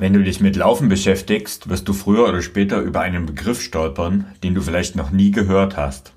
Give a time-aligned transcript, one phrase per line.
[0.00, 4.26] Wenn du dich mit Laufen beschäftigst, wirst du früher oder später über einen Begriff stolpern,
[4.44, 6.12] den du vielleicht noch nie gehört hast.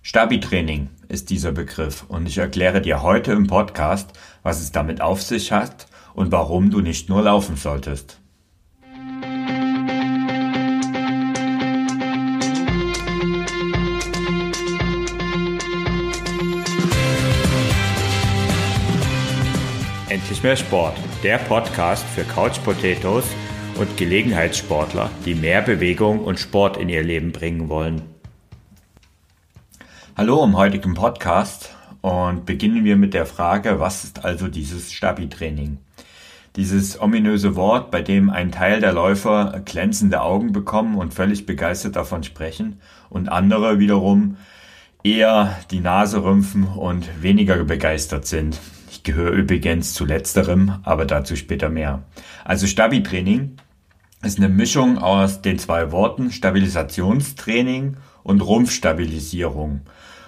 [0.00, 4.12] Stabi-Training ist dieser Begriff und ich erkläre dir heute im Podcast,
[4.42, 8.18] was es damit auf sich hat und warum du nicht nur laufen solltest.
[20.38, 23.24] Endlich mehr Sport, der Podcast für Couch Potatoes
[23.76, 28.02] und Gelegenheitssportler, die mehr Bewegung und Sport in ihr Leben bringen wollen.
[30.16, 35.78] Hallo im heutigen Podcast und beginnen wir mit der Frage, was ist also dieses Stabi-Training?
[36.54, 41.96] Dieses ominöse Wort, bei dem ein Teil der Läufer glänzende Augen bekommen und völlig begeistert
[41.96, 44.36] davon sprechen und andere wiederum
[45.02, 48.60] eher die Nase rümpfen und weniger begeistert sind.
[49.08, 52.02] Gehöre übrigens zu letzterem, aber dazu später mehr.
[52.44, 53.56] Also Stabi-Training
[54.22, 59.80] ist eine Mischung aus den zwei Worten Stabilisationstraining und Rumpfstabilisierung.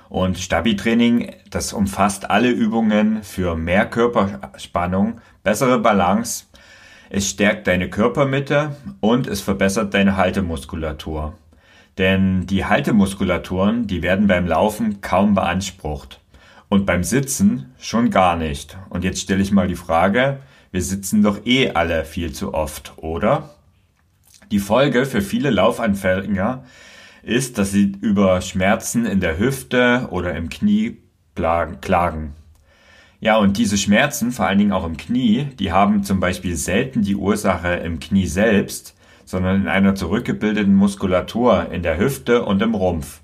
[0.08, 6.46] Und Stabi-Training, das umfasst alle Übungen für mehr Körperspannung, bessere Balance,
[7.10, 11.34] es stärkt deine Körpermitte und es verbessert deine Haltemuskulatur.
[11.98, 16.19] Denn die Haltemuskulaturen, die werden beim Laufen kaum beansprucht.
[16.70, 18.78] Und beim Sitzen schon gar nicht.
[18.90, 20.38] Und jetzt stelle ich mal die Frage,
[20.70, 23.50] wir sitzen doch eh alle viel zu oft, oder?
[24.52, 26.64] Die Folge für viele Laufanfänger
[27.24, 30.98] ist, dass sie über Schmerzen in der Hüfte oder im Knie
[31.34, 32.34] klagen.
[33.18, 37.02] Ja, und diese Schmerzen, vor allen Dingen auch im Knie, die haben zum Beispiel selten
[37.02, 42.76] die Ursache im Knie selbst, sondern in einer zurückgebildeten Muskulatur in der Hüfte und im
[42.76, 43.22] Rumpf.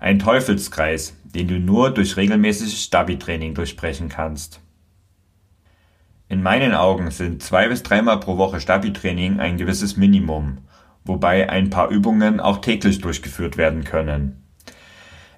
[0.00, 4.60] Ein Teufelskreis, den du nur durch regelmäßiges Stabi-Training durchbrechen kannst.
[6.28, 10.58] In meinen Augen sind zwei bis dreimal pro Woche Stabi-Training ein gewisses Minimum,
[11.04, 14.42] wobei ein paar Übungen auch täglich durchgeführt werden können.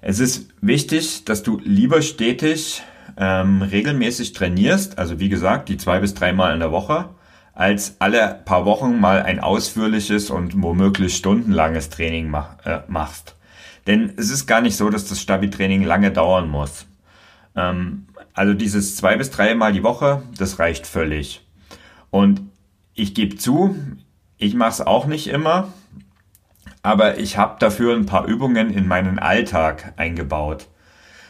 [0.01, 2.81] Es ist wichtig, dass du lieber stetig
[3.17, 7.09] ähm, regelmäßig trainierst, also wie gesagt die zwei bis dreimal in der Woche,
[7.53, 13.35] als alle paar Wochen mal ein ausführliches und womöglich stundenlanges Training mach, äh, machst.
[13.89, 16.85] Denn es ist gar nicht so, dass das Stabi-Training lange dauern muss.
[17.55, 18.05] Ähm,
[18.35, 21.43] also dieses zwei bis dreimal die Woche, das reicht völlig.
[22.11, 22.43] Und
[22.93, 23.75] ich gebe zu,
[24.37, 25.73] ich mache es auch nicht immer,
[26.83, 30.67] aber ich habe dafür ein paar Übungen in meinen Alltag eingebaut.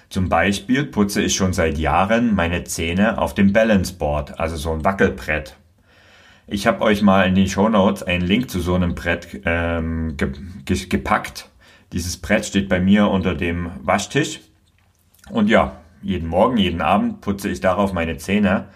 [0.09, 4.73] Zum Beispiel putze ich schon seit Jahren meine Zähne auf dem Balance Board, also so
[4.73, 5.55] ein Wackelbrett.
[6.45, 10.17] Ich habe euch mal in die Show Notes einen Link zu so einem Brett ähm,
[10.17, 10.33] ge
[10.89, 11.48] gepackt.
[11.91, 14.41] Dieses Brett steht bei mir unter dem Waschtisch.
[15.29, 18.67] Und ja, jeden Morgen, jeden Abend putze ich darauf meine Zähne.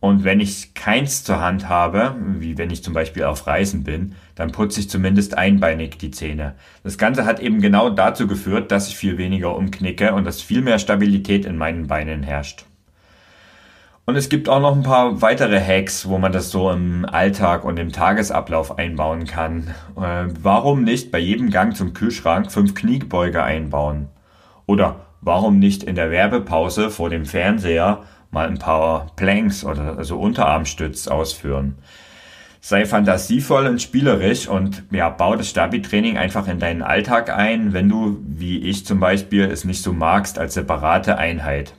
[0.00, 4.14] Und wenn ich keins zur Hand habe, wie wenn ich zum Beispiel auf Reisen bin,
[4.34, 6.54] dann putze ich zumindest einbeinig die Zähne.
[6.82, 10.62] Das Ganze hat eben genau dazu geführt, dass ich viel weniger umknicke und dass viel
[10.62, 12.64] mehr Stabilität in meinen Beinen herrscht.
[14.10, 17.64] Und es gibt auch noch ein paar weitere Hacks, wo man das so im Alltag
[17.64, 19.72] und im Tagesablauf einbauen kann.
[19.96, 24.08] Äh, warum nicht bei jedem Gang zum Kühlschrank fünf Kniebeuge einbauen?
[24.66, 30.18] Oder warum nicht in der Werbepause vor dem Fernseher mal ein paar Planks oder also
[30.18, 31.78] Unterarmstütz ausführen?
[32.60, 37.88] Sei fantasievoll und spielerisch und ja, bau das Stabi-Training einfach in deinen Alltag ein, wenn
[37.88, 41.74] du, wie ich zum Beispiel, es nicht so magst als separate Einheit.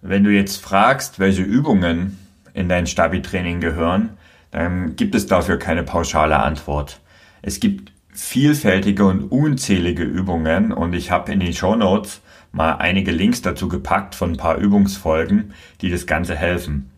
[0.00, 2.18] Wenn du jetzt fragst, welche Übungen
[2.54, 4.10] in dein Stabi-Training gehören,
[4.50, 7.00] dann gibt es dafür keine pauschale Antwort.
[7.42, 12.20] Es gibt vielfältige und unzählige Übungen und ich habe in den Show Notes
[12.52, 16.90] mal einige Links dazu gepackt von ein paar Übungsfolgen, die das Ganze helfen.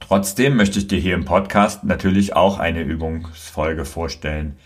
[0.00, 4.56] Trotzdem möchte ich dir hier im Podcast natürlich auch eine Übungsfolge vorstellen.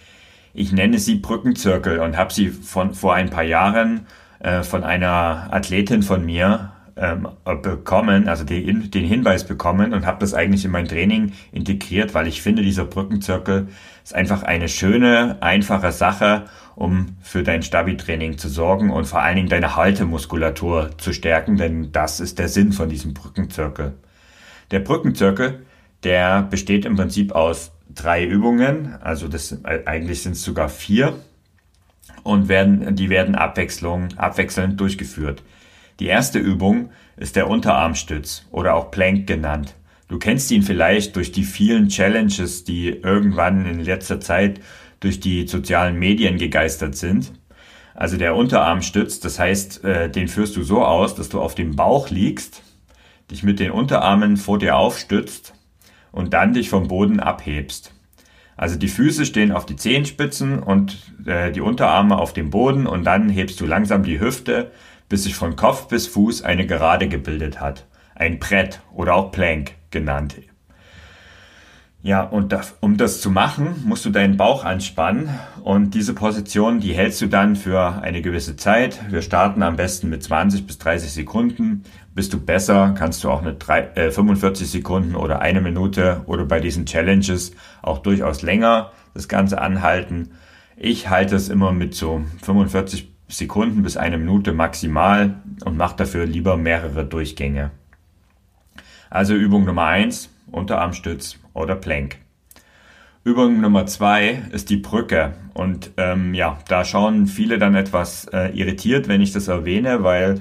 [0.53, 4.07] Ich nenne sie Brückenzirkel und habe sie von vor ein paar Jahren
[4.41, 7.29] äh, von einer Athletin von mir ähm,
[7.63, 12.43] bekommen, also den Hinweis bekommen und habe das eigentlich in mein Training integriert, weil ich
[12.43, 13.69] finde, dieser Brückenzirkel
[14.05, 19.37] ist einfach eine schöne, einfache Sache, um für dein Stabi-Training zu sorgen und vor allen
[19.37, 23.95] Dingen deine Haltemuskulatur zu stärken, denn das ist der Sinn von diesem Brückenzirkel.
[24.71, 25.67] Der Brückenzirkel,
[26.05, 31.15] der besteht im Prinzip aus drei Übungen, also das äh, eigentlich sind es sogar vier
[32.23, 35.43] und werden, die werden abwechselnd durchgeführt.
[36.01, 39.75] Die erste Übung ist der Unterarmstütz oder auch Plank genannt.
[40.07, 44.61] Du kennst ihn vielleicht durch die vielen Challenges, die irgendwann in letzter Zeit
[45.01, 47.33] durch die sozialen Medien gegeistert sind.
[47.95, 51.75] Also der Unterarmstütz, das heißt, äh, den führst du so aus, dass du auf dem
[51.75, 52.63] Bauch liegst,
[53.31, 55.53] dich mit den Unterarmen vor dir aufstützt
[56.13, 57.93] und dann dich vom Boden abhebst.
[58.57, 63.05] Also die Füße stehen auf die Zehenspitzen und äh, die Unterarme auf dem Boden und
[63.05, 64.71] dann hebst du langsam die Hüfte,
[65.09, 67.87] bis sich von Kopf bis Fuß eine Gerade gebildet hat.
[68.15, 70.37] Ein Brett oder auch Plank genannt.
[72.01, 75.31] Ja, und das, um das zu machen, musst du deinen Bauch anspannen
[75.65, 79.01] und diese Position, die hältst du dann für eine gewisse Zeit.
[79.11, 81.83] Wir starten am besten mit 20 bis 30 Sekunden.
[82.15, 86.45] Bist du besser, kannst du auch eine drei, äh, 45 Sekunden oder eine Minute oder
[86.45, 87.51] bei diesen Challenges
[87.83, 90.31] auch durchaus länger das Ganze anhalten.
[90.77, 96.27] Ich halte es immer mit so 45 Sekunden bis eine Minute maximal und mache dafür
[96.27, 97.71] lieber mehrere Durchgänge.
[99.11, 102.17] Also Übung Nummer eins Unterarmstütz oder Plank.
[103.25, 105.35] Übung Nummer zwei ist die Brücke.
[105.53, 110.41] Und ähm, ja, da schauen viele dann etwas äh, irritiert, wenn ich das erwähne, weil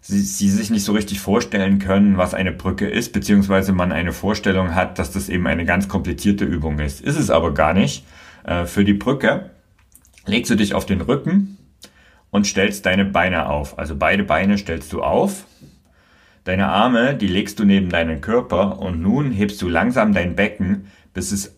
[0.00, 4.12] sie, sie sich nicht so richtig vorstellen können, was eine Brücke ist, beziehungsweise man eine
[4.12, 7.00] Vorstellung hat, dass das eben eine ganz komplizierte Übung ist.
[7.00, 8.04] Ist es aber gar nicht.
[8.44, 9.50] Äh, für die Brücke
[10.24, 11.55] legst du dich auf den Rücken
[12.30, 13.78] und stellst deine Beine auf.
[13.78, 15.46] Also beide Beine stellst du auf
[16.46, 20.86] Deine Arme, die legst du neben deinen Körper und nun hebst du langsam dein Becken,
[21.12, 21.56] bis es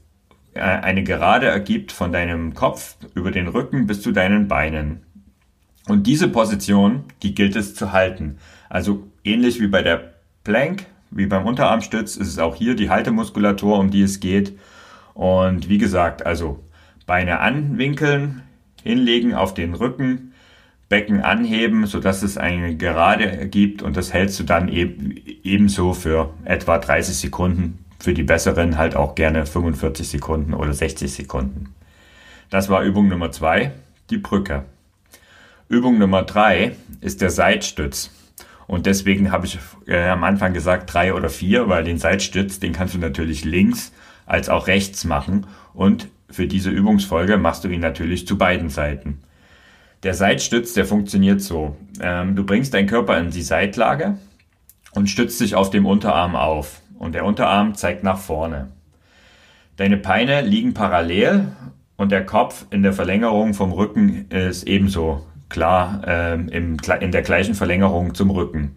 [0.55, 5.03] äh, eine Gerade ergibt von deinem Kopf über den Rücken bis zu deinen Beinen.
[5.89, 8.39] Und diese Position, die gilt es zu halten.
[8.71, 13.79] Also ähnlich wie bei der Plank, wie beim Unterarmstütz, ist es auch hier die Haltemuskulatur,
[13.79, 14.59] um die es geht.
[15.13, 16.65] Und wie gesagt, also
[17.07, 18.41] Beine anwinkeln,
[18.83, 20.28] hinlegen auf den Rücken,
[20.89, 26.33] Becken anheben, sodass es eine Gerade gibt und das hältst du dann eben, ebenso für
[26.45, 27.85] etwa 30 Sekunden.
[28.01, 31.75] Für die besseren halt auch gerne 45 Sekunden oder 60 Sekunden.
[32.49, 33.73] Das war Übung Nummer zwei,
[34.09, 34.65] die Brücke.
[35.69, 38.11] Übung Nummer drei ist der Seitstütz.
[38.67, 42.73] Und deswegen habe ich äh, am Anfang gesagt drei oder vier, weil den Seitstütz, den
[42.73, 43.93] kannst du natürlich links
[44.25, 45.47] als auch rechts machen.
[45.75, 49.21] Und für diese Übungsfolge machst du ihn natürlich zu beiden Seiten.
[50.03, 51.77] Der Seitstütz, der funktioniert so.
[52.01, 54.19] Ähm, du bringst deinen Körper in die Seitlage
[54.93, 56.81] und stützt dich auf dem Unterarm auf.
[56.99, 58.69] Und der Unterarm zeigt nach vorne.
[59.77, 61.49] Deine Beine liegen parallel
[61.97, 67.23] und der Kopf in der Verlängerung vom Rücken ist ebenso klar ähm, im, in der
[67.23, 68.77] gleichen Verlängerung zum Rücken.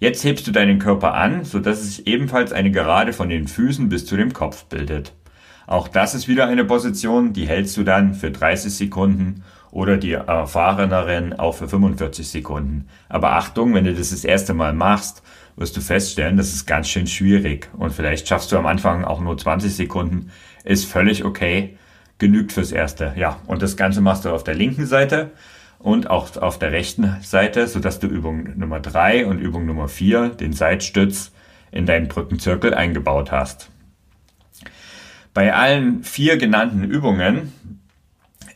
[0.00, 4.06] Jetzt hebst du deinen Körper an, sodass es ebenfalls eine Gerade von den Füßen bis
[4.06, 5.12] zu dem Kopf bildet.
[5.68, 10.12] Auch das ist wieder eine Position, die hältst du dann für 30 Sekunden oder die
[10.12, 12.88] erfahreneren auch für 45 Sekunden.
[13.10, 15.22] Aber Achtung, wenn du das das erste Mal machst,
[15.56, 17.68] wirst du feststellen, das ist ganz schön schwierig.
[17.76, 20.30] Und vielleicht schaffst du am Anfang auch nur 20 Sekunden.
[20.64, 21.76] Ist völlig okay.
[22.16, 23.12] Genügt fürs Erste.
[23.16, 25.32] Ja, und das Ganze machst du auf der linken Seite
[25.78, 30.30] und auch auf der rechten Seite, sodass du Übung Nummer drei und Übung Nummer vier,
[30.30, 31.30] den Seitstütz,
[31.70, 33.68] in deinen Brückenzirkel eingebaut hast.
[35.38, 37.52] Bei allen vier genannten Übungen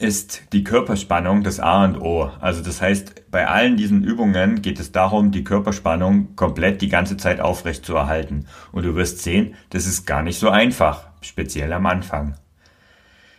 [0.00, 2.29] ist die Körperspannung das A und O.
[2.40, 7.17] Also das heißt, bei allen diesen Übungen geht es darum, die Körperspannung komplett die ganze
[7.17, 8.46] Zeit aufrecht zu erhalten.
[8.73, 12.34] Und du wirst sehen, das ist gar nicht so einfach, speziell am Anfang.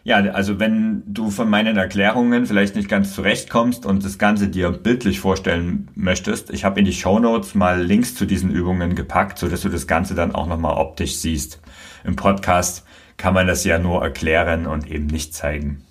[0.06, 4.72] Ja, also wenn du von meinen Erklärungen vielleicht nicht ganz zurechtkommst und das Ganze dir
[4.72, 9.38] bildlich vorstellen möchtest, ich habe in die Show Notes mal Links zu diesen Übungen gepackt,
[9.38, 11.60] so dass du das Ganze dann auch nochmal optisch siehst.
[12.06, 12.86] Im Podcast
[13.24, 15.81] kann man das ja nur erklären und eben nicht zeigen.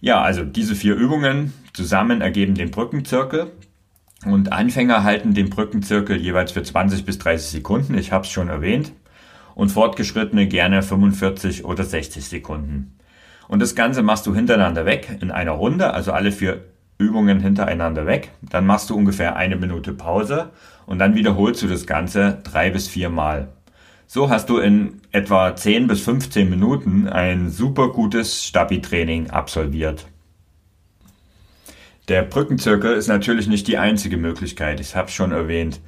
[0.00, 3.52] Ja, also diese vier Übungen zusammen ergeben den Brückenzirkel.
[4.24, 8.48] Und Anfänger halten den Brückenzirkel jeweils für 20 bis 30 Sekunden, ich habe es schon
[8.48, 8.90] erwähnt.
[9.54, 12.98] Und Fortgeschrittene gerne 45 oder 60 Sekunden.
[13.46, 16.64] Und das Ganze machst du hintereinander weg in einer Runde, also alle vier
[16.98, 18.32] Übungen hintereinander weg.
[18.42, 20.50] Dann machst du ungefähr eine Minute Pause
[20.84, 23.52] und dann wiederholst du das Ganze drei bis vier Mal.
[24.06, 30.06] So hast du in etwa 10 bis 15 Minuten ein super gutes Stabi-Training absolviert.
[32.08, 35.80] Der Brückenzirkel ist natürlich nicht die einzige Möglichkeit, ich habe es schon erwähnt.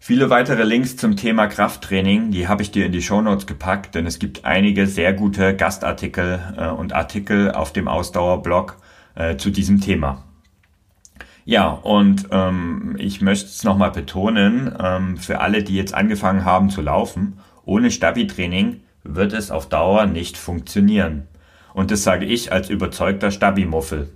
[0.00, 4.04] Viele weitere Links zum Thema Krafttraining, die habe ich dir in die Shownotes gepackt, denn
[4.04, 8.76] es gibt einige sehr gute Gastartikel äh, und Artikel auf dem Ausdauerblog
[9.14, 10.24] äh, zu diesem Thema.
[11.46, 16.68] Ja, und ähm, ich möchte es nochmal betonen, ähm, für alle, die jetzt angefangen haben
[16.68, 21.28] zu laufen, ohne Stabi-Training wird es auf Dauer nicht funktionieren.
[21.72, 24.10] Und das sage ich als überzeugter Stabi-Muffel.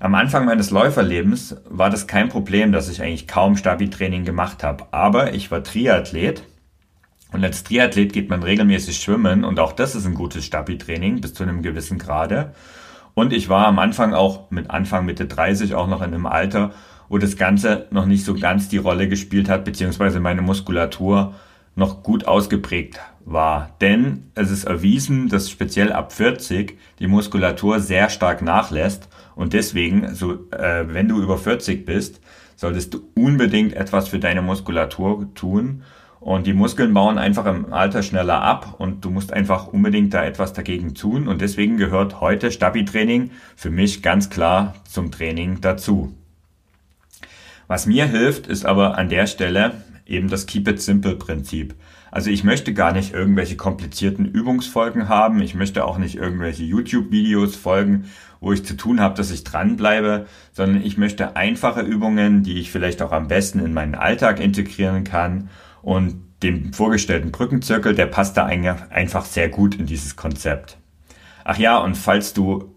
[0.00, 4.86] Am Anfang meines Läuferlebens war das kein Problem, dass ich eigentlich kaum Stabi-Training gemacht habe.
[4.90, 6.42] Aber ich war Triathlet
[7.32, 11.34] und als Triathlet geht man regelmäßig schwimmen und auch das ist ein gutes Stabi-Training bis
[11.34, 12.52] zu einem gewissen Grade.
[13.14, 16.72] Und ich war am Anfang auch mit Anfang Mitte 30 auch noch in einem Alter,
[17.08, 21.34] wo das Ganze noch nicht so ganz die Rolle gespielt hat, beziehungsweise meine Muskulatur
[21.74, 28.08] noch gut ausgeprägt wahr, denn es ist erwiesen, dass speziell ab 40 die Muskulatur sehr
[28.08, 29.08] stark nachlässt.
[29.34, 32.20] Und deswegen, so, äh, wenn du über 40 bist,
[32.56, 35.82] solltest du unbedingt etwas für deine Muskulatur tun.
[36.20, 40.24] Und die Muskeln bauen einfach im Alter schneller ab und du musst einfach unbedingt da
[40.24, 41.26] etwas dagegen tun.
[41.26, 46.14] Und deswegen gehört heute Stabi-Training für mich ganz klar zum Training dazu.
[47.66, 51.74] Was mir hilft, ist aber an der Stelle eben das Keep it simple Prinzip.
[52.10, 55.40] Also ich möchte gar nicht irgendwelche komplizierten Übungsfolgen haben.
[55.40, 58.04] Ich möchte auch nicht irgendwelche YouTube-Videos folgen,
[58.40, 62.70] wo ich zu tun habe, dass ich dranbleibe, sondern ich möchte einfache Übungen, die ich
[62.70, 65.48] vielleicht auch am besten in meinen Alltag integrieren kann.
[65.80, 70.76] Und den vorgestellten Brückenzirkel, der passt da einfach sehr gut in dieses Konzept.
[71.44, 72.74] Ach ja, und falls du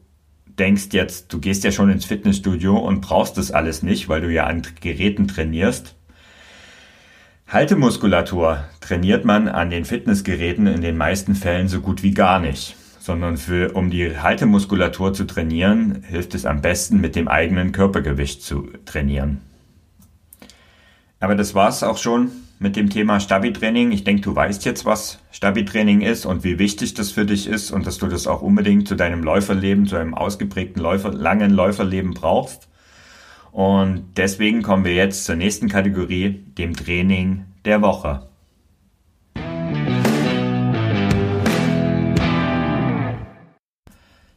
[0.58, 4.32] denkst jetzt, du gehst ja schon ins Fitnessstudio und brauchst das alles nicht, weil du
[4.32, 5.96] ja an Geräten trainierst,
[7.48, 12.76] Haltemuskulatur trainiert man an den Fitnessgeräten in den meisten Fällen so gut wie gar nicht,
[13.00, 18.42] sondern für, um die Haltemuskulatur zu trainieren, hilft es am besten mit dem eigenen Körpergewicht
[18.42, 19.42] zu trainieren.
[21.20, 23.92] Aber das war's auch schon mit dem Thema Stabi-Training.
[23.92, 27.70] Ich denke, du weißt jetzt, was Stabi-Training ist und wie wichtig das für dich ist
[27.70, 32.16] und dass du das auch unbedingt zu deinem Läuferleben, zu einem ausgeprägten Läufer, langen Läuferleben
[32.16, 32.68] brauchst.
[33.56, 38.28] Und deswegen kommen wir jetzt zur nächsten Kategorie, dem Training der Woche.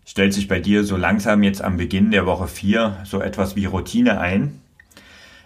[0.04, 3.64] Stellt sich bei dir so langsam jetzt am Beginn der Woche 4 so etwas wie
[3.64, 4.60] Routine ein?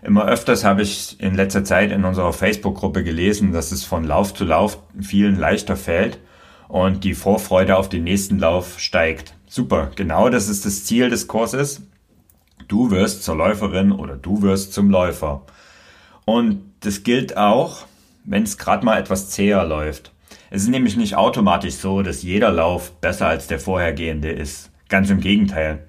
[0.03, 4.35] Immer öfters habe ich in letzter Zeit in unserer Facebook-Gruppe gelesen, dass es von Lauf
[4.35, 6.19] zu Lauf vielen leichter fällt
[6.69, 9.33] und die Vorfreude auf den nächsten Lauf steigt.
[9.47, 11.87] Super, genau das ist das Ziel des Kurses.
[12.73, 15.43] Du wirst zur Läuferin oder du wirst zum Läufer.
[16.25, 17.85] Und das gilt auch,
[18.25, 20.11] wenn es gerade mal etwas zäher läuft.
[20.49, 24.71] Es ist nämlich nicht automatisch so, dass jeder Lauf besser als der vorhergehende ist.
[24.89, 25.87] Ganz im Gegenteil.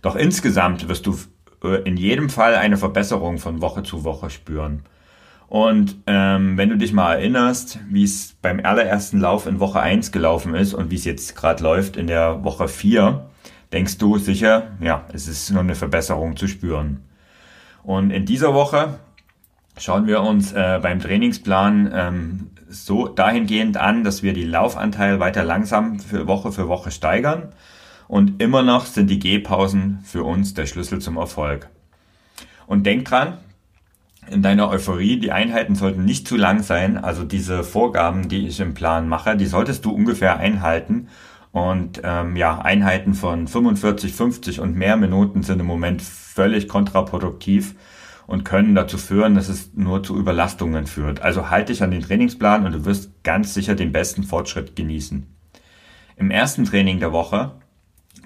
[0.00, 1.18] Doch insgesamt wirst du
[1.64, 4.84] äh, in jedem Fall eine Verbesserung von Woche zu Woche spüren.
[5.48, 10.12] Und ähm, wenn du dich mal erinnerst, wie es beim allerersten Lauf in Woche 1
[10.12, 13.26] gelaufen ist und wie es jetzt gerade läuft in der Woche 4,
[13.72, 17.04] denkst du sicher, ja, es ist nur eine Verbesserung zu spüren.
[17.82, 18.98] Und in dieser Woche
[19.78, 25.44] schauen wir uns äh, beim Trainingsplan ähm, so dahingehend an, dass wir die Laufanteil weiter
[25.44, 27.52] langsam für Woche für Woche steigern.
[28.08, 31.68] Und immer noch sind die Gehpausen für uns der Schlüssel zum Erfolg.
[32.66, 33.38] Und denk dran,
[34.30, 36.96] in deiner Euphorie, die Einheiten sollten nicht zu lang sein.
[36.96, 41.08] Also diese Vorgaben, die ich im Plan mache, die solltest du ungefähr einhalten.
[41.52, 47.74] Und ähm, ja, Einheiten von 45, 50 und mehr Minuten sind im Moment völlig kontraproduktiv
[48.26, 51.20] und können dazu führen, dass es nur zu Überlastungen führt.
[51.20, 55.26] Also halte dich an den Trainingsplan und du wirst ganz sicher den besten Fortschritt genießen.
[56.16, 57.52] Im ersten Training der Woche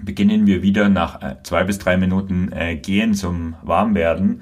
[0.01, 4.41] beginnen wir wieder nach äh, zwei bis drei Minuten äh, Gehen zum Warmwerden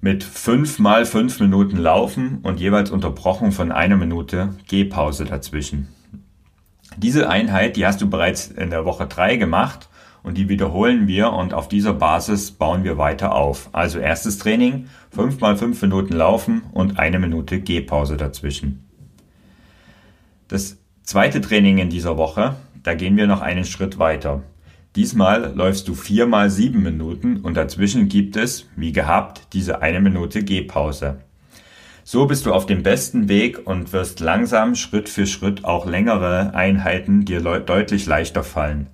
[0.00, 5.88] mit fünf mal fünf Minuten Laufen und jeweils unterbrochen von einer Minute Gehpause dazwischen.
[7.00, 9.88] Diese Einheit, die hast du bereits in der Woche drei gemacht
[10.24, 13.68] und die wiederholen wir und auf dieser Basis bauen wir weiter auf.
[13.70, 18.84] Also erstes Training, fünf mal fünf Minuten laufen und eine Minute Gehpause dazwischen.
[20.48, 24.42] Das zweite Training in dieser Woche, da gehen wir noch einen Schritt weiter.
[24.96, 30.00] Diesmal läufst du vier mal sieben Minuten und dazwischen gibt es, wie gehabt, diese eine
[30.00, 31.20] Minute Gehpause.
[32.10, 36.54] So bist du auf dem besten Weg und wirst langsam Schritt für Schritt auch längere
[36.54, 38.86] Einheiten dir deutlich leichter fallen.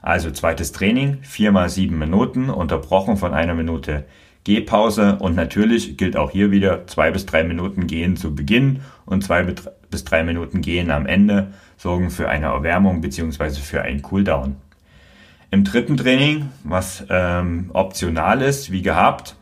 [0.00, 4.04] Also zweites Training, viermal sieben Minuten, unterbrochen von einer Minute
[4.44, 9.22] Gehpause und natürlich gilt auch hier wieder zwei bis drei Minuten Gehen zu Beginn und
[9.22, 14.56] zwei bis drei Minuten Gehen am Ende sorgen für eine Erwärmung beziehungsweise für einen Cooldown.
[15.50, 19.36] Im dritten Training, was ähm, optional ist, wie gehabt,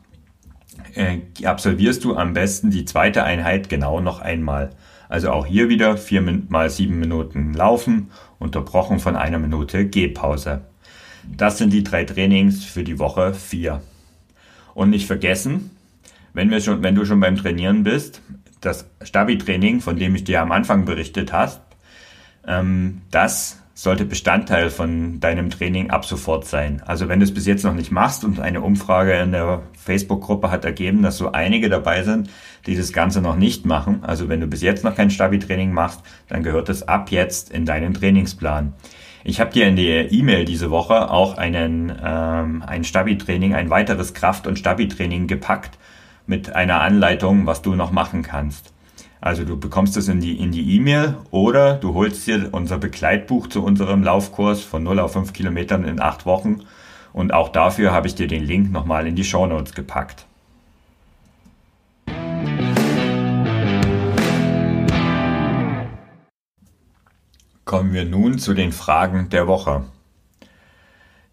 [1.44, 4.70] absolvierst du am besten die zweite Einheit genau noch einmal.
[5.08, 10.62] Also auch hier wieder vier mal sieben Minuten Laufen, unterbrochen von einer Minute Gehpause.
[11.24, 13.82] Das sind die drei Trainings für die Woche vier.
[14.74, 15.70] Und nicht vergessen,
[16.32, 18.22] wenn, wir schon, wenn du schon beim Trainieren bist,
[18.60, 21.60] das Stabi-Training, von dem ich dir am Anfang berichtet hast,
[22.46, 26.82] ähm, das sollte Bestandteil von deinem Training ab sofort sein.
[26.86, 30.50] Also wenn du es bis jetzt noch nicht machst und eine Umfrage in der Facebook-Gruppe
[30.50, 32.28] hat ergeben, dass so einige dabei sind,
[32.66, 34.00] die das Ganze noch nicht machen.
[34.02, 37.64] Also wenn du bis jetzt noch kein Stabi-Training machst, dann gehört es ab jetzt in
[37.64, 38.74] deinen Trainingsplan.
[39.22, 44.14] Ich habe dir in der E-Mail diese Woche auch einen ähm, ein Stabi-Training, ein weiteres
[44.14, 45.78] Kraft- und Stabi-Training gepackt
[46.26, 48.72] mit einer Anleitung, was du noch machen kannst.
[49.20, 53.48] Also du bekommst es in die in die E-Mail oder du holst dir unser Begleitbuch
[53.48, 56.60] zu unserem Laufkurs von 0 auf 5 Kilometern in 8 Wochen.
[57.12, 60.26] Und auch dafür habe ich dir den Link nochmal in die Show Notes gepackt.
[67.66, 69.84] Kommen wir nun zu den Fragen der Woche.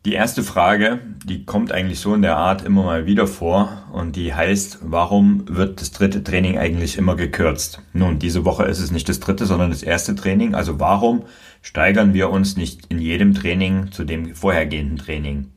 [0.07, 4.15] Die erste Frage, die kommt eigentlich so in der Art immer mal wieder vor und
[4.15, 7.81] die heißt, warum wird das dritte Training eigentlich immer gekürzt?
[7.91, 10.55] Nun, diese Woche ist es nicht das dritte, sondern das erste Training.
[10.55, 11.25] Also warum
[11.61, 15.51] steigern wir uns nicht in jedem Training zu dem vorhergehenden Training?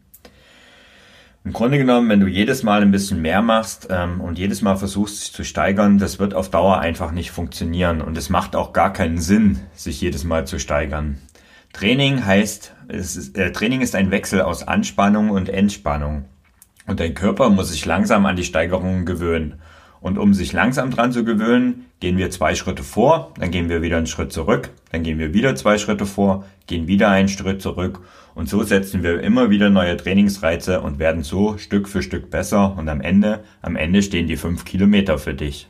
[1.44, 4.74] Im Grunde genommen, wenn du jedes Mal ein bisschen mehr machst ähm, und jedes Mal
[4.74, 8.72] versuchst, sich zu steigern, das wird auf Dauer einfach nicht funktionieren und es macht auch
[8.72, 11.18] gar keinen Sinn, sich jedes Mal zu steigern.
[11.72, 16.24] Training heißt, ist, äh, Training ist ein Wechsel aus Anspannung und Entspannung.
[16.86, 19.60] Und dein Körper muss sich langsam an die Steigerungen gewöhnen.
[20.00, 23.82] Und um sich langsam dran zu gewöhnen, gehen wir zwei Schritte vor, dann gehen wir
[23.82, 27.60] wieder einen Schritt zurück, dann gehen wir wieder zwei Schritte vor, gehen wieder einen Schritt
[27.60, 28.00] zurück
[28.34, 32.76] und so setzen wir immer wieder neue Trainingsreize und werden so Stück für Stück besser
[32.78, 35.68] und am Ende, am Ende stehen die fünf Kilometer für dich.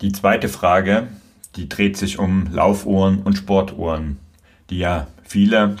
[0.00, 1.08] Die zweite Frage,
[1.56, 4.18] die dreht sich um Laufuhren und Sportuhren,
[4.70, 5.76] die ja viele,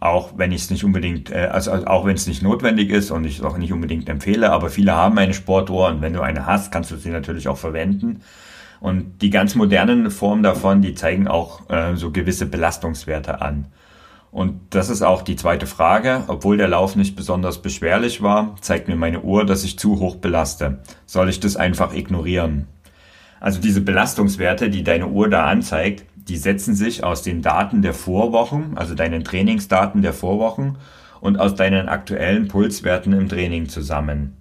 [0.00, 3.24] auch wenn ich es nicht unbedingt, äh, also auch wenn es nicht notwendig ist und
[3.24, 6.46] ich es auch nicht unbedingt empfehle, aber viele haben eine Sportuhr und wenn du eine
[6.46, 8.20] hast, kannst du sie natürlich auch verwenden.
[8.80, 13.66] Und die ganz modernen Formen davon, die zeigen auch äh, so gewisse Belastungswerte an.
[14.30, 16.24] Und das ist auch die zweite Frage.
[16.26, 20.16] Obwohl der Lauf nicht besonders beschwerlich war, zeigt mir meine Uhr, dass ich zu hoch
[20.16, 20.80] belaste.
[21.06, 22.66] Soll ich das einfach ignorieren?
[23.38, 27.94] Also diese Belastungswerte, die deine Uhr da anzeigt, die setzen sich aus den Daten der
[27.94, 30.78] Vorwochen, also deinen Trainingsdaten der Vorwochen
[31.20, 34.36] und aus deinen aktuellen Pulswerten im Training zusammen.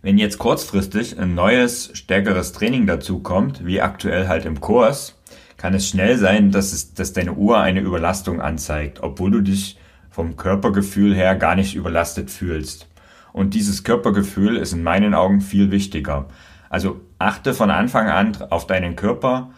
[0.00, 5.16] Wenn jetzt kurzfristig ein neues, stärkeres Training dazu kommt, wie aktuell halt im Kurs,
[5.56, 9.78] kann es schnell sein, dass, es, dass deine Uhr eine Überlastung anzeigt, obwohl du dich
[10.10, 12.88] vom Körpergefühl her gar nicht überlastet fühlst.
[13.32, 16.26] Und dieses Körpergefühl ist in meinen Augen viel wichtiger.
[16.68, 19.50] Also achte von Anfang an auf deinen Körper.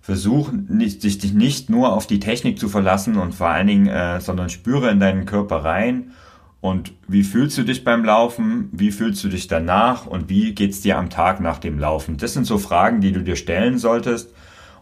[0.00, 4.20] Versuch nicht, dich nicht nur auf die Technik zu verlassen und vor allen Dingen, äh,
[4.20, 6.12] sondern spüre in deinen Körper rein.
[6.60, 8.68] Und wie fühlst du dich beim Laufen?
[8.72, 10.06] Wie fühlst du dich danach?
[10.06, 12.16] Und wie geht's dir am Tag nach dem Laufen?
[12.16, 14.32] Das sind so Fragen, die du dir stellen solltest.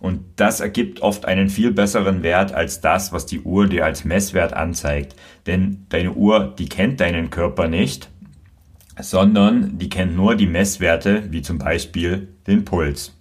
[0.00, 4.04] Und das ergibt oft einen viel besseren Wert als das, was die Uhr dir als
[4.04, 5.16] Messwert anzeigt.
[5.46, 8.08] Denn deine Uhr, die kennt deinen Körper nicht
[9.00, 13.15] sondern die kennt nur die Messwerte, wie zum Beispiel den Puls.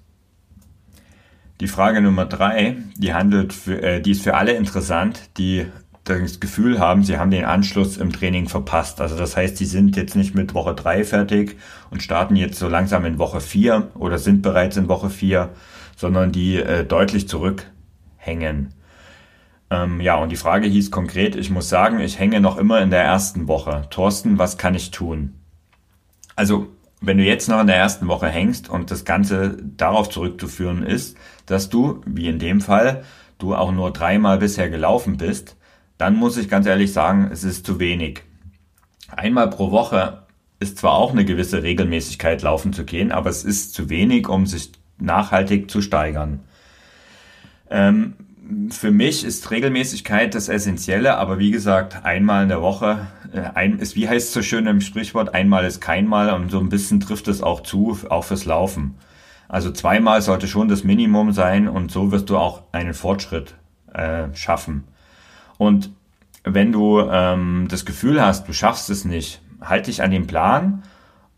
[1.61, 5.65] Die Frage Nummer drei, die handelt, für, äh, die ist für alle interessant, die
[6.03, 9.01] das Gefühl haben, sie haben den Anschluss im Training verpasst.
[9.01, 11.57] Also das heißt, sie sind jetzt nicht mit Woche drei fertig
[11.89, 15.49] und starten jetzt so langsam in Woche vier oder sind bereits in Woche vier,
[15.95, 18.73] sondern die äh, deutlich zurückhängen.
[19.71, 22.91] Ähm, ja, und die Frage hieß konkret, ich muss sagen, ich hänge noch immer in
[22.91, 23.87] der ersten Woche.
[23.89, 25.33] Thorsten, was kann ich tun?
[26.35, 26.67] Also,
[27.05, 31.17] wenn du jetzt noch in der ersten Woche hängst und das Ganze darauf zurückzuführen ist,
[31.45, 33.03] dass du, wie in dem Fall,
[33.37, 35.55] du auch nur dreimal bisher gelaufen bist,
[35.97, 38.23] dann muss ich ganz ehrlich sagen, es ist zu wenig.
[39.07, 40.23] Einmal pro Woche
[40.59, 44.45] ist zwar auch eine gewisse Regelmäßigkeit laufen zu gehen, aber es ist zu wenig, um
[44.45, 46.41] sich nachhaltig zu steigern.
[47.69, 48.13] Ähm,
[48.69, 53.79] für mich ist Regelmäßigkeit das Essentielle, aber wie gesagt, einmal in der Woche, äh, ein,
[53.79, 56.99] ist, wie heißt es so schön im Sprichwort, einmal ist keinmal und so ein bisschen
[56.99, 58.95] trifft es auch zu, auch fürs Laufen.
[59.47, 63.55] Also zweimal sollte schon das Minimum sein und so wirst du auch einen Fortschritt
[63.93, 64.85] äh, schaffen.
[65.57, 65.91] Und
[66.43, 70.83] wenn du ähm, das Gefühl hast, du schaffst es nicht, halt dich an den Plan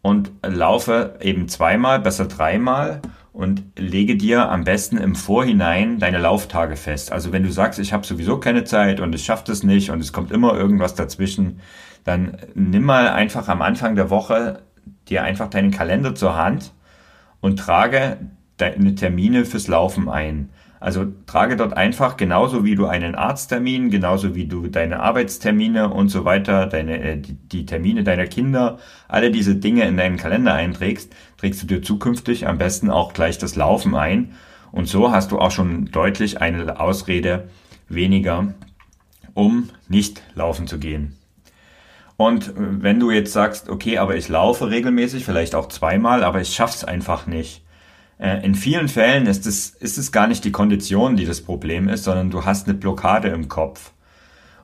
[0.02, 3.02] und laufe eben zweimal, besser dreimal
[3.38, 7.12] und lege dir am besten im Vorhinein deine Lauftage fest.
[7.12, 10.00] Also wenn du sagst, ich habe sowieso keine Zeit und ich schaffe das nicht und
[10.00, 11.60] es kommt immer irgendwas dazwischen,
[12.04, 14.64] dann nimm mal einfach am Anfang der Woche
[15.08, 16.74] dir einfach deinen Kalender zur Hand
[17.40, 18.18] und trage
[18.58, 20.50] deine Termine fürs Laufen ein.
[20.80, 26.10] Also trage dort einfach genauso wie du einen Arzttermin, genauso wie du deine Arbeitstermine und
[26.10, 30.54] so weiter, deine, äh, die, die Termine deiner Kinder, alle diese Dinge in deinen Kalender
[30.54, 34.34] einträgst, trägst du dir zukünftig am besten auch gleich das Laufen ein.
[34.72, 37.50] Und so hast du auch schon deutlich eine Ausrede
[37.90, 38.54] weniger,
[39.34, 41.16] um nicht laufen zu gehen.
[42.18, 46.54] Und wenn du jetzt sagst, okay, aber ich laufe regelmäßig, vielleicht auch zweimal, aber ich
[46.54, 47.67] schaff's einfach nicht äh,
[48.20, 52.04] in vielen Fällen ist es, ist es gar nicht die Kondition, die das Problem ist,
[52.04, 53.92] sondern du hast eine Blockade im Kopf.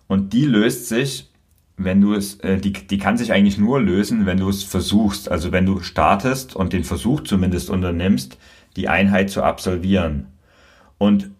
[0.07, 1.29] Und die löst sich,
[1.77, 5.29] wenn du es, äh, die, die kann sich eigentlich nur lösen, wenn du es versuchst.
[5.29, 8.37] Also wenn du startest und den Versuch zumindest unternimmst,
[8.75, 10.27] die Einheit zu absolvieren.
[10.97, 11.31] Und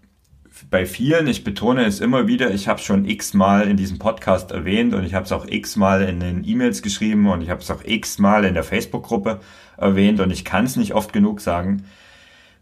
[0.70, 4.94] bei vielen, ich betone es immer wieder, ich habe schon x-mal in diesem Podcast erwähnt
[4.94, 7.84] und ich habe es auch x-mal in den E-Mails geschrieben und ich habe es auch
[7.84, 9.40] x-mal in der Facebook-Gruppe
[9.78, 11.84] erwähnt und ich kann es nicht oft genug sagen.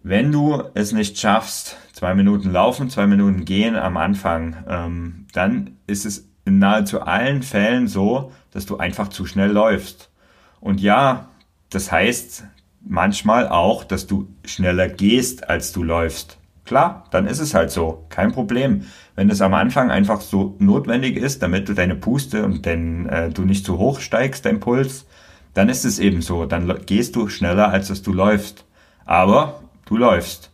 [0.03, 5.77] Wenn du es nicht schaffst, zwei Minuten laufen, zwei Minuten gehen am Anfang, ähm, dann
[5.85, 10.09] ist es in nahezu allen Fällen so, dass du einfach zu schnell läufst.
[10.59, 11.29] Und ja,
[11.69, 12.45] das heißt
[12.81, 16.39] manchmal auch, dass du schneller gehst, als du läufst.
[16.65, 18.85] Klar, dann ist es halt so, kein Problem.
[19.15, 23.29] Wenn es am Anfang einfach so notwendig ist, damit du deine Puste und denn äh,
[23.29, 25.05] du nicht zu hoch steigst, dein Puls,
[25.53, 26.45] dann ist es eben so.
[26.45, 28.65] Dann gehst du schneller, als dass du läufst.
[29.05, 29.61] Aber
[29.91, 30.51] du läufst.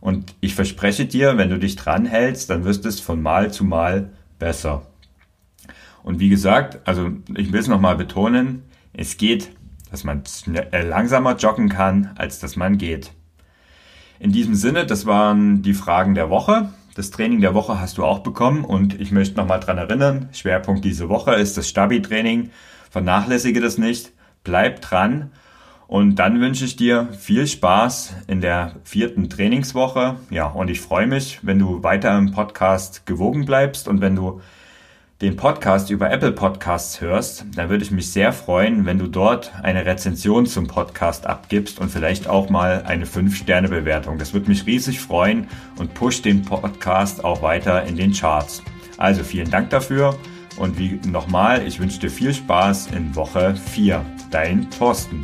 [0.00, 3.64] Und ich verspreche dir, wenn du dich dran hältst, dann wirst es von Mal zu
[3.64, 4.86] Mal besser.
[6.02, 9.50] Und wie gesagt, also ich will es nochmal betonen, es geht,
[9.92, 10.24] dass man
[10.72, 13.12] äh, langsamer joggen kann, als dass man geht.
[14.18, 16.70] In diesem Sinne, das waren die Fragen der Woche.
[16.96, 20.84] Das Training der Woche hast du auch bekommen und ich möchte nochmal dran erinnern, Schwerpunkt
[20.84, 22.50] diese Woche ist das Stabi-Training.
[22.90, 25.30] Vernachlässige das nicht, bleib dran
[25.92, 30.16] und dann wünsche ich dir viel Spaß in der vierten Trainingswoche.
[30.30, 34.40] Ja, und ich freue mich, wenn du weiter im Podcast gewogen bleibst und wenn du
[35.20, 39.52] den Podcast über Apple Podcasts hörst, dann würde ich mich sehr freuen, wenn du dort
[39.62, 44.16] eine Rezension zum Podcast abgibst und vielleicht auch mal eine 5-Sterne-Bewertung.
[44.16, 48.62] Das würde mich riesig freuen und pusht den Podcast auch weiter in den Charts.
[48.96, 50.18] Also vielen Dank dafür
[50.56, 54.02] und wie nochmal, ich wünsche dir viel Spaß in Woche 4.
[54.30, 55.22] Dein Thorsten.